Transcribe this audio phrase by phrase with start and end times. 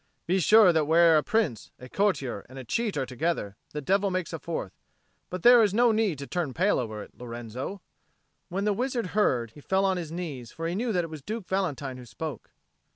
[0.25, 4.09] "Be sure that where a prince, a courtier, and a cheat are together, the devil
[4.09, 4.73] makes a fourth.
[5.29, 7.81] But there is no need to turn pale over it, Lorenzo."
[8.49, 11.21] When the wizard heard, he fell on his knees; for he knew that it was
[11.21, 12.49] Duke Valentine who spoke.